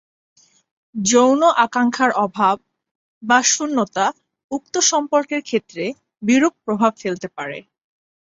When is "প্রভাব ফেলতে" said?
6.65-7.27